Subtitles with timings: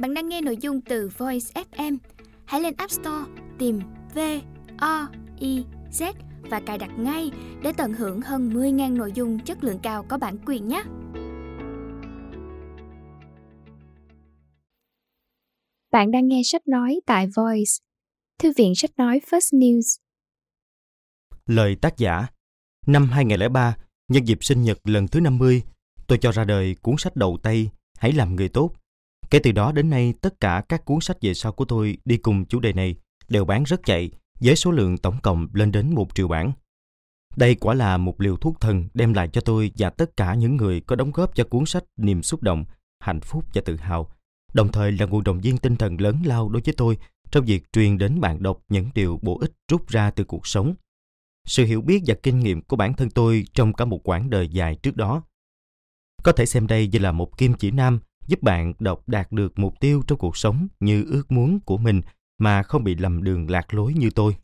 [0.00, 1.96] Bạn đang nghe nội dung từ Voice FM.
[2.44, 3.24] Hãy lên App Store
[3.58, 3.80] tìm
[4.14, 4.18] V
[4.78, 5.08] O
[5.38, 6.12] I Z
[6.50, 7.30] và cài đặt ngay
[7.62, 10.82] để tận hưởng hơn 10.000 nội dung chất lượng cao có bản quyền nhé.
[15.92, 17.72] Bạn đang nghe sách nói tại Voice,
[18.38, 19.98] thư viện sách nói First News.
[21.46, 22.26] Lời tác giả
[22.86, 23.76] Năm 2003,
[24.08, 25.62] nhân dịp sinh nhật lần thứ 50,
[26.06, 28.72] tôi cho ra đời cuốn sách đầu tay Hãy làm người tốt.
[29.30, 32.16] Kể từ đó đến nay, tất cả các cuốn sách về sau của tôi đi
[32.16, 32.94] cùng chủ đề này
[33.28, 34.10] đều bán rất chạy,
[34.40, 36.52] với số lượng tổng cộng lên đến một triệu bản.
[37.36, 40.56] Đây quả là một liều thuốc thần đem lại cho tôi và tất cả những
[40.56, 42.64] người có đóng góp cho cuốn sách niềm xúc động,
[43.00, 44.10] hạnh phúc và tự hào,
[44.52, 46.98] đồng thời là nguồn động viên tinh thần lớn lao đối với tôi
[47.30, 50.74] trong việc truyền đến bạn đọc những điều bổ ích rút ra từ cuộc sống.
[51.48, 54.48] Sự hiểu biết và kinh nghiệm của bản thân tôi trong cả một quãng đời
[54.48, 55.22] dài trước đó.
[56.22, 59.58] Có thể xem đây như là một kim chỉ nam giúp bạn đọc đạt được
[59.58, 62.00] mục tiêu trong cuộc sống như ước muốn của mình
[62.38, 64.36] mà không bị lầm đường lạc lối như tôi.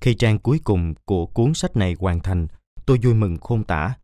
[0.00, 2.46] Khi trang cuối cùng của cuốn sách này hoàn thành,
[2.86, 3.94] tôi vui mừng khôn tả.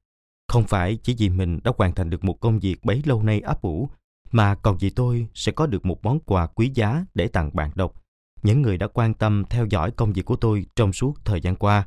[0.48, 3.40] Không phải chỉ vì mình đã hoàn thành được một công việc bấy lâu nay
[3.40, 3.88] ấp ủ,
[4.32, 7.70] mà còn vì tôi sẽ có được một món quà quý giá để tặng bạn
[7.74, 7.94] đọc,
[8.42, 11.56] những người đã quan tâm theo dõi công việc của tôi trong suốt thời gian
[11.56, 11.86] qua,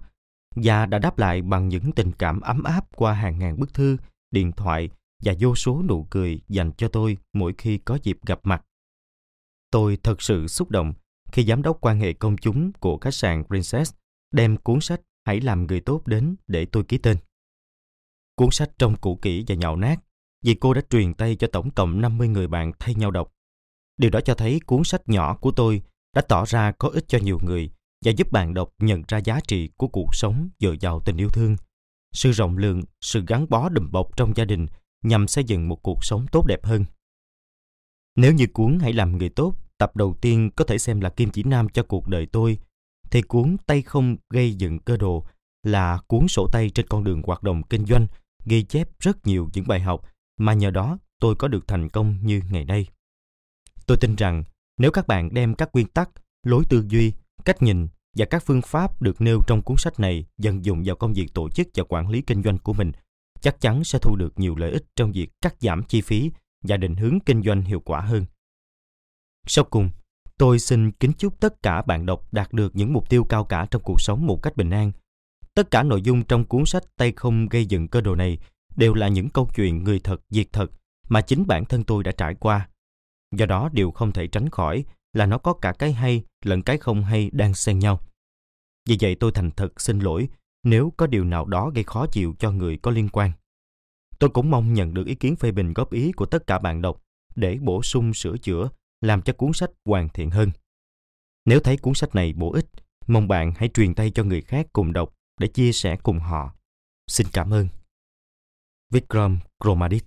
[0.56, 3.98] và đã đáp lại bằng những tình cảm ấm áp qua hàng ngàn bức thư,
[4.32, 4.90] điện thoại
[5.24, 8.66] và vô số nụ cười dành cho tôi mỗi khi có dịp gặp mặt.
[9.72, 10.94] Tôi thật sự xúc động
[11.32, 13.94] khi giám đốc quan hệ công chúng của khách sạn Princess
[14.32, 17.18] đem cuốn sách Hãy làm người tốt đến để tôi ký tên.
[18.36, 19.96] Cuốn sách trông cũ kỹ và nhạo nát
[20.44, 23.32] vì cô đã truyền tay cho tổng cộng 50 người bạn thay nhau đọc.
[23.98, 25.82] Điều đó cho thấy cuốn sách nhỏ của tôi
[26.16, 27.70] đã tỏ ra có ích cho nhiều người
[28.06, 31.30] và giúp bạn đọc nhận ra giá trị của cuộc sống dồi dào tình yêu
[31.30, 31.56] thương,
[32.14, 34.68] sự rộng lượng, sự gắn bó đùm bọc trong gia đình
[35.08, 36.86] nhằm xây dựng một cuộc sống tốt đẹp hơn.
[38.16, 41.30] Nếu như cuốn Hãy làm người tốt, tập đầu tiên có thể xem là kim
[41.30, 42.58] chỉ nam cho cuộc đời tôi,
[43.12, 45.26] thì cuốn Tay không gây dựng cơ đồ
[45.64, 48.08] là cuốn sổ tay trên con đường hoạt động kinh doanh,
[48.46, 50.02] ghi chép rất nhiều những bài học
[50.38, 52.88] mà nhờ đó tôi có được thành công như ngày nay.
[53.86, 54.44] Tôi tin rằng
[54.78, 56.10] nếu các bạn đem các nguyên tắc,
[56.44, 57.14] lối tư duy,
[57.46, 60.96] cách nhìn và các phương pháp được nêu trong cuốn sách này dần dùng vào
[60.96, 62.92] công việc tổ chức và quản lý kinh doanh của mình,
[63.42, 66.32] chắc chắn sẽ thu được nhiều lợi ích trong việc cắt giảm chi phí
[66.64, 68.26] và định hướng kinh doanh hiệu quả hơn.
[69.48, 69.90] Sau cùng,
[70.38, 73.68] tôi xin kính chúc tất cả bạn đọc đạt được những mục tiêu cao cả
[73.72, 74.92] trong cuộc sống một cách bình an.
[75.54, 78.38] Tất cả nội dung trong cuốn sách Tay không gây dựng cơ đồ này
[78.76, 80.72] đều là những câu chuyện người thật, việc thật
[81.10, 82.70] mà chính bản thân tôi đã trải qua.
[83.32, 86.78] Do đó điều không thể tránh khỏi là nó có cả cái hay lẫn cái
[86.78, 88.00] không hay đang xen nhau.
[88.86, 90.30] Vì vậy tôi thành thật xin lỗi
[90.66, 93.32] nếu có điều nào đó gây khó chịu cho người có liên quan.
[94.20, 96.82] Tôi cũng mong nhận được ý kiến phê bình góp ý của tất cả bạn
[96.82, 97.02] đọc
[97.36, 98.70] để bổ sung sửa chữa,
[99.02, 100.52] làm cho cuốn sách hoàn thiện hơn.
[101.46, 102.66] Nếu thấy cuốn sách này bổ ích,
[103.08, 106.54] mong bạn hãy truyền tay cho người khác cùng đọc để chia sẻ cùng họ.
[107.08, 107.68] Xin cảm ơn.
[108.92, 110.04] Vikram Kromadit